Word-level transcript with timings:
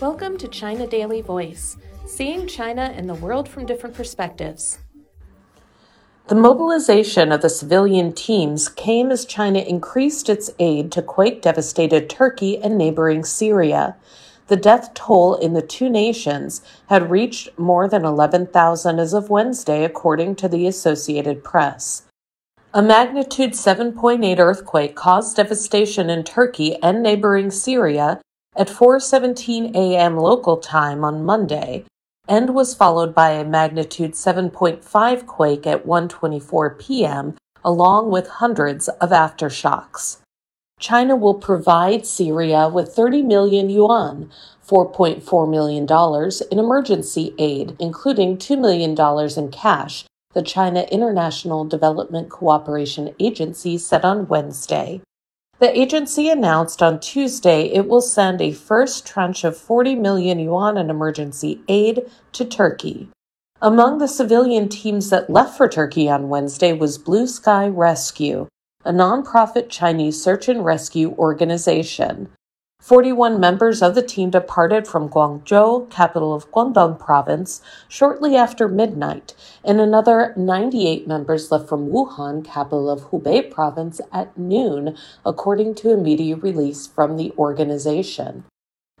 Welcome 0.00 0.36
to 0.38 0.48
China 0.48 0.86
Daily 0.86 1.20
Voice, 1.20 1.76
seeing 2.06 2.48
China 2.48 2.92
and 2.96 3.08
the 3.08 3.14
world 3.14 3.48
from 3.48 3.66
different 3.66 3.94
perspectives. 3.94 4.78
The 6.26 6.34
mobilization 6.34 7.30
of 7.30 7.42
the 7.42 7.48
civilian 7.48 8.12
teams 8.12 8.68
came 8.68 9.12
as 9.12 9.24
China 9.24 9.60
increased 9.60 10.28
its 10.28 10.50
aid 10.58 10.90
to 10.92 11.02
quake 11.02 11.42
devastated 11.42 12.10
Turkey 12.10 12.58
and 12.58 12.76
neighboring 12.76 13.24
Syria. 13.24 13.94
The 14.48 14.56
death 14.56 14.92
toll 14.94 15.36
in 15.36 15.52
the 15.52 15.62
two 15.62 15.88
nations 15.88 16.62
had 16.88 17.10
reached 17.10 17.56
more 17.56 17.88
than 17.88 18.04
11,000 18.04 18.98
as 18.98 19.14
of 19.14 19.30
Wednesday, 19.30 19.84
according 19.84 20.34
to 20.36 20.48
the 20.48 20.66
Associated 20.66 21.44
Press. 21.44 22.02
A 22.74 22.80
magnitude 22.80 23.50
7.8 23.50 24.38
earthquake 24.38 24.96
caused 24.96 25.36
devastation 25.36 26.08
in 26.08 26.24
Turkey 26.24 26.76
and 26.82 27.02
neighboring 27.02 27.50
Syria 27.50 28.18
at 28.56 28.68
4:17 28.68 29.76
a.m. 29.76 30.16
local 30.16 30.56
time 30.56 31.04
on 31.04 31.22
Monday 31.22 31.84
and 32.26 32.54
was 32.54 32.72
followed 32.74 33.14
by 33.14 33.32
a 33.32 33.44
magnitude 33.44 34.12
7.5 34.12 35.26
quake 35.26 35.66
at 35.66 35.84
1:24 35.84 36.78
p.m. 36.78 37.34
along 37.62 38.10
with 38.10 38.40
hundreds 38.40 38.88
of 38.88 39.10
aftershocks. 39.10 40.20
China 40.80 41.14
will 41.14 41.34
provide 41.34 42.06
Syria 42.06 42.70
with 42.70 42.94
30 42.94 43.22
million 43.22 43.68
yuan, 43.68 44.30
$4.4 44.66 45.50
million 45.50 45.86
in 46.50 46.58
emergency 46.58 47.34
aid, 47.36 47.76
including 47.78 48.38
$2 48.38 48.58
million 48.58 48.96
in 49.36 49.50
cash, 49.50 50.06
the 50.34 50.42
China 50.42 50.86
International 50.90 51.64
Development 51.64 52.28
Cooperation 52.28 53.14
Agency 53.18 53.78
said 53.78 54.04
on 54.04 54.28
Wednesday. 54.28 55.02
The 55.58 55.78
agency 55.78 56.28
announced 56.28 56.82
on 56.82 56.98
Tuesday 56.98 57.66
it 57.66 57.86
will 57.86 58.00
send 58.00 58.40
a 58.40 58.52
first 58.52 59.06
tranche 59.06 59.44
of 59.44 59.56
40 59.56 59.94
million 59.94 60.38
yuan 60.40 60.76
in 60.76 60.90
emergency 60.90 61.60
aid 61.68 62.10
to 62.32 62.44
Turkey. 62.44 63.08
Among 63.60 63.98
the 63.98 64.08
civilian 64.08 64.68
teams 64.68 65.10
that 65.10 65.30
left 65.30 65.56
for 65.56 65.68
Turkey 65.68 66.10
on 66.10 66.28
Wednesday 66.28 66.72
was 66.72 66.98
Blue 66.98 67.28
Sky 67.28 67.68
Rescue, 67.68 68.48
a 68.84 68.90
nonprofit 68.90 69.68
Chinese 69.68 70.20
search 70.20 70.48
and 70.48 70.64
rescue 70.64 71.14
organization. 71.16 72.28
41 72.82 73.38
members 73.38 73.80
of 73.80 73.94
the 73.94 74.02
team 74.02 74.30
departed 74.30 74.88
from 74.88 75.08
Guangzhou, 75.08 75.88
capital 75.88 76.34
of 76.34 76.50
Guangdong 76.50 76.98
province, 76.98 77.62
shortly 77.86 78.34
after 78.34 78.66
midnight, 78.66 79.34
and 79.64 79.80
another 79.80 80.34
98 80.36 81.06
members 81.06 81.52
left 81.52 81.68
from 81.68 81.90
Wuhan, 81.90 82.44
capital 82.44 82.90
of 82.90 83.02
Hubei 83.10 83.48
province, 83.48 84.00
at 84.12 84.36
noon, 84.36 84.96
according 85.24 85.76
to 85.76 85.92
a 85.92 85.96
media 85.96 86.34
release 86.34 86.88
from 86.88 87.16
the 87.16 87.32
organization. 87.38 88.42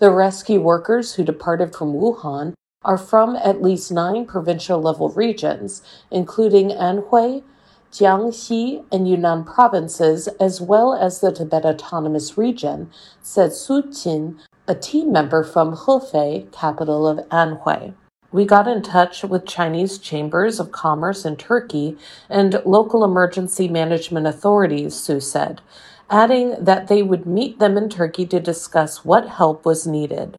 The 0.00 0.10
rescue 0.10 0.60
workers 0.60 1.14
who 1.14 1.22
departed 1.22 1.72
from 1.72 1.94
Wuhan 1.94 2.54
are 2.84 2.98
from 2.98 3.36
at 3.36 3.62
least 3.62 3.92
nine 3.92 4.26
provincial 4.26 4.82
level 4.82 5.10
regions, 5.10 5.82
including 6.10 6.70
Anhui, 6.70 7.44
Jiangxi, 7.92 8.84
and 8.92 9.08
Yunnan 9.08 9.44
provinces, 9.44 10.28
as 10.40 10.60
well 10.60 10.94
as 10.94 11.20
the 11.20 11.32
Tibet 11.32 11.64
Autonomous 11.64 12.36
Region, 12.36 12.90
said 13.22 13.52
Su 13.52 13.82
Qin, 13.82 14.38
a 14.66 14.74
team 14.74 15.10
member 15.10 15.42
from 15.42 15.74
Hefei, 15.74 16.52
capital 16.52 17.08
of 17.08 17.26
Anhui. 17.30 17.94
We 18.30 18.44
got 18.44 18.68
in 18.68 18.82
touch 18.82 19.24
with 19.24 19.46
Chinese 19.46 19.96
chambers 19.96 20.60
of 20.60 20.70
commerce 20.70 21.24
in 21.24 21.36
Turkey 21.36 21.96
and 22.28 22.60
local 22.66 23.02
emergency 23.02 23.68
management 23.68 24.26
authorities, 24.26 24.94
Su 24.94 25.18
said, 25.18 25.62
adding 26.10 26.62
that 26.62 26.88
they 26.88 27.02
would 27.02 27.24
meet 27.24 27.58
them 27.58 27.78
in 27.78 27.88
Turkey 27.88 28.26
to 28.26 28.38
discuss 28.38 29.02
what 29.02 29.28
help 29.28 29.64
was 29.64 29.86
needed. 29.86 30.36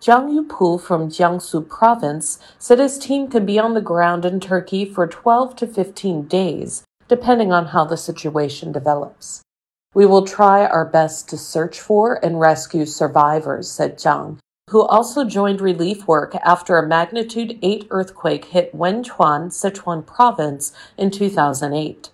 Jiang 0.00 0.30
Yupu 0.30 0.80
from 0.80 1.08
Jiangsu 1.08 1.68
province 1.68 2.38
said 2.58 2.78
his 2.78 2.98
team 2.98 3.28
could 3.28 3.44
be 3.44 3.58
on 3.58 3.74
the 3.74 3.80
ground 3.80 4.24
in 4.24 4.38
Turkey 4.38 4.84
for 4.84 5.08
12 5.08 5.56
to 5.56 5.66
15 5.66 6.22
days, 6.28 6.84
depending 7.08 7.52
on 7.52 7.66
how 7.66 7.84
the 7.84 7.96
situation 7.96 8.70
develops. 8.70 9.42
We 9.94 10.06
will 10.06 10.24
try 10.24 10.64
our 10.64 10.84
best 10.84 11.28
to 11.30 11.36
search 11.36 11.80
for 11.80 12.24
and 12.24 12.38
rescue 12.38 12.86
survivors, 12.86 13.68
said 13.68 13.98
Jiang, 13.98 14.38
who 14.70 14.82
also 14.82 15.24
joined 15.24 15.60
relief 15.60 16.06
work 16.06 16.36
after 16.44 16.78
a 16.78 16.86
magnitude 16.86 17.58
8 17.60 17.88
earthquake 17.90 18.44
hit 18.44 18.76
Wenchuan, 18.76 19.50
Sichuan 19.50 20.06
province 20.06 20.72
in 20.96 21.10
2008. 21.10 22.10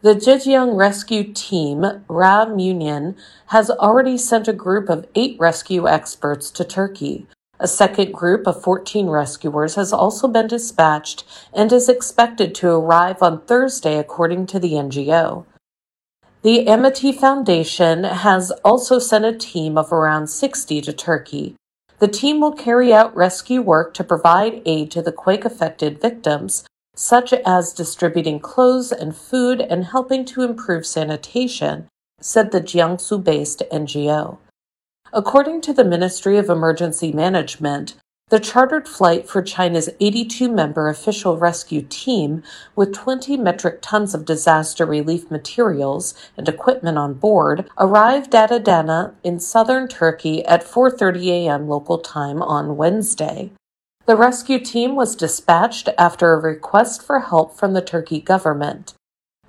The 0.00 0.14
Zhejiang 0.14 0.76
rescue 0.76 1.32
team, 1.32 1.84
Ram 2.06 2.60
Union, 2.60 3.16
has 3.46 3.68
already 3.68 4.16
sent 4.16 4.46
a 4.46 4.52
group 4.52 4.88
of 4.88 5.08
eight 5.16 5.36
rescue 5.40 5.88
experts 5.88 6.52
to 6.52 6.62
Turkey. 6.64 7.26
A 7.58 7.66
second 7.66 8.12
group 8.12 8.46
of 8.46 8.62
14 8.62 9.08
rescuers 9.08 9.74
has 9.74 9.92
also 9.92 10.28
been 10.28 10.46
dispatched 10.46 11.24
and 11.52 11.72
is 11.72 11.88
expected 11.88 12.54
to 12.54 12.68
arrive 12.68 13.20
on 13.24 13.40
Thursday, 13.40 13.98
according 13.98 14.46
to 14.46 14.60
the 14.60 14.74
NGO. 14.74 15.44
The 16.42 16.68
Amity 16.68 17.10
Foundation 17.10 18.04
has 18.04 18.52
also 18.64 19.00
sent 19.00 19.24
a 19.24 19.36
team 19.36 19.76
of 19.76 19.92
around 19.92 20.28
60 20.28 20.80
to 20.80 20.92
Turkey. 20.92 21.56
The 21.98 22.06
team 22.06 22.40
will 22.40 22.52
carry 22.52 22.94
out 22.94 23.16
rescue 23.16 23.62
work 23.62 23.94
to 23.94 24.04
provide 24.04 24.62
aid 24.64 24.92
to 24.92 25.02
the 25.02 25.10
quake 25.10 25.44
affected 25.44 26.00
victims 26.00 26.62
such 26.98 27.32
as 27.32 27.72
distributing 27.72 28.40
clothes 28.40 28.90
and 28.90 29.14
food 29.14 29.60
and 29.60 29.84
helping 29.84 30.24
to 30.24 30.42
improve 30.42 30.84
sanitation, 30.84 31.86
said 32.20 32.50
the 32.50 32.60
Jiangsu 32.60 33.22
based 33.22 33.62
NGO. 33.70 34.38
According 35.12 35.60
to 35.60 35.72
the 35.72 35.84
Ministry 35.84 36.36
of 36.38 36.50
Emergency 36.50 37.12
Management, 37.12 37.94
the 38.30 38.40
chartered 38.40 38.88
flight 38.88 39.28
for 39.28 39.42
China's 39.42 39.88
82 40.00 40.50
member 40.50 40.88
official 40.88 41.38
rescue 41.38 41.82
team, 41.82 42.42
with 42.74 42.92
20 42.92 43.36
metric 43.36 43.78
tons 43.80 44.12
of 44.12 44.24
disaster 44.24 44.84
relief 44.84 45.30
materials 45.30 46.14
and 46.36 46.48
equipment 46.48 46.98
on 46.98 47.14
board, 47.14 47.70
arrived 47.78 48.34
at 48.34 48.50
Adana 48.50 49.14
in 49.22 49.38
southern 49.38 49.86
Turkey 49.86 50.44
at 50.46 50.64
4:30 50.66 51.28
a.m. 51.28 51.68
local 51.68 51.98
time 51.98 52.42
on 52.42 52.76
Wednesday. 52.76 53.52
The 54.08 54.16
rescue 54.16 54.58
team 54.58 54.94
was 54.94 55.14
dispatched 55.14 55.90
after 55.98 56.32
a 56.32 56.40
request 56.40 57.02
for 57.02 57.20
help 57.20 57.54
from 57.54 57.74
the 57.74 57.82
Turkey 57.82 58.22
government. 58.22 58.94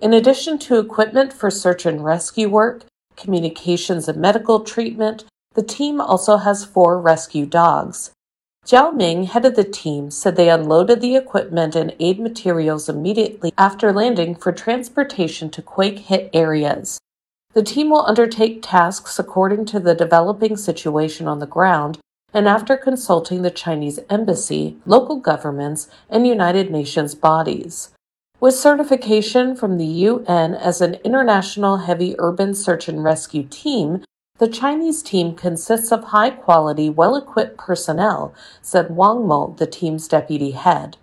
In 0.02 0.14
addition 0.14 0.60
to 0.60 0.80
equipment 0.80 1.32
for 1.32 1.50
search 1.50 1.86
and 1.86 2.04
rescue 2.04 2.50
work, 2.50 2.84
communications 3.16 4.10
and 4.10 4.20
medical 4.20 4.60
treatment, 4.60 5.24
the 5.54 5.64
team 5.64 6.02
also 6.02 6.36
has 6.36 6.66
four 6.66 7.00
rescue 7.00 7.46
dogs. 7.46 8.12
Jiao 8.66 8.94
Ming, 8.94 9.24
head 9.24 9.46
of 9.46 9.56
the 9.56 9.64
team, 9.64 10.12
said 10.12 10.36
they 10.36 10.50
unloaded 10.50 11.00
the 11.00 11.16
equipment 11.16 11.74
and 11.74 11.96
aid 11.98 12.20
materials 12.20 12.90
immediately 12.90 13.54
after 13.58 13.94
landing 13.94 14.36
for 14.36 14.52
transportation 14.52 15.50
to 15.52 15.62
quake 15.62 16.00
hit 16.00 16.30
areas. 16.34 17.00
The 17.54 17.64
team 17.64 17.90
will 17.90 18.06
undertake 18.06 18.62
tasks 18.62 19.20
according 19.20 19.68
to 19.68 19.80
the 19.80 19.96
developing 19.96 20.58
situation 20.58 21.30
on 21.30 21.40
the 21.40 21.48
ground 21.48 22.00
and 22.34 22.48
after 22.48 22.78
consulting 22.78 23.42
the 23.42 23.52
Chinese 23.52 24.00
embassy, 24.10 24.78
local 24.86 25.18
governments, 25.18 25.90
and 26.10 26.28
United 26.28 26.72
Nations 26.72 27.16
bodies. 27.16 27.90
With 28.40 28.56
certification 28.56 29.56
from 29.56 29.78
the 29.78 29.86
UN 29.86 30.54
as 30.54 30.80
an 30.80 30.96
international 31.04 31.78
heavy 31.78 32.16
urban 32.20 32.54
search 32.54 32.88
and 32.88 33.04
rescue 33.04 33.44
team, 33.44 34.04
the 34.38 34.48
Chinese 34.48 35.04
team 35.04 35.36
consists 35.36 35.92
of 35.92 36.06
high 36.06 36.30
quality, 36.30 36.90
well 36.90 37.18
equipped 37.18 37.58
personnel, 37.58 38.34
said 38.62 38.96
Wang 38.96 39.28
Mo, 39.28 39.56
the 39.58 39.68
team's 39.68 40.08
deputy 40.08 40.52
head. 40.52 40.96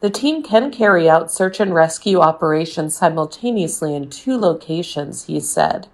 The 0.00 0.10
team 0.10 0.42
can 0.42 0.70
carry 0.70 1.08
out 1.08 1.32
search 1.32 1.58
and 1.58 1.74
rescue 1.74 2.20
operations 2.20 2.94
simultaneously 2.94 3.96
in 3.96 4.10
two 4.10 4.36
locations, 4.36 5.24
he 5.24 5.40
said. 5.40 5.88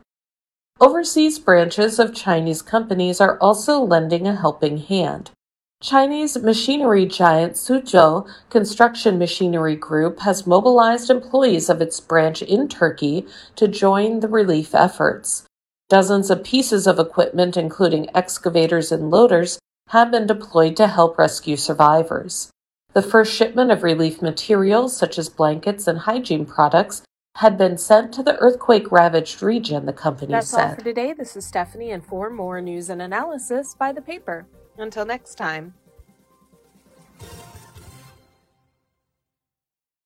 Overseas 0.84 1.38
branches 1.38 1.98
of 1.98 2.14
Chinese 2.14 2.60
companies 2.60 3.18
are 3.18 3.38
also 3.38 3.80
lending 3.80 4.26
a 4.26 4.36
helping 4.36 4.76
hand. 4.76 5.30
Chinese 5.82 6.36
machinery 6.36 7.06
giant 7.06 7.54
Xuzhou 7.54 8.28
Construction 8.50 9.18
Machinery 9.18 9.76
Group 9.76 10.20
has 10.20 10.46
mobilized 10.46 11.08
employees 11.08 11.70
of 11.70 11.80
its 11.80 12.00
branch 12.00 12.42
in 12.42 12.68
Turkey 12.68 13.26
to 13.56 13.66
join 13.66 14.20
the 14.20 14.28
relief 14.28 14.74
efforts. 14.74 15.46
Dozens 15.88 16.28
of 16.28 16.44
pieces 16.44 16.86
of 16.86 16.98
equipment, 16.98 17.56
including 17.56 18.14
excavators 18.14 18.92
and 18.92 19.10
loaders, 19.10 19.58
have 19.88 20.10
been 20.10 20.26
deployed 20.26 20.76
to 20.76 20.88
help 20.88 21.16
rescue 21.16 21.56
survivors. 21.56 22.50
The 22.92 23.00
first 23.00 23.32
shipment 23.32 23.70
of 23.70 23.84
relief 23.84 24.20
materials, 24.20 24.94
such 24.94 25.18
as 25.18 25.30
blankets 25.30 25.86
and 25.86 26.00
hygiene 26.00 26.44
products, 26.44 27.00
had 27.36 27.58
been 27.58 27.76
sent 27.76 28.14
to 28.14 28.22
the 28.22 28.36
earthquake 28.36 28.92
ravaged 28.92 29.42
region, 29.42 29.86
the 29.86 29.92
company 29.92 30.32
That's 30.32 30.50
said. 30.50 30.68
all 30.68 30.74
for 30.76 30.82
today. 30.82 31.12
This 31.12 31.36
is 31.36 31.44
Stephanie, 31.44 31.90
and 31.90 32.04
for 32.04 32.30
more 32.30 32.60
news 32.60 32.90
and 32.90 33.02
analysis, 33.02 33.74
buy 33.74 33.92
the 33.92 34.00
paper. 34.00 34.46
Until 34.78 35.04
next 35.04 35.34
time. 35.34 35.74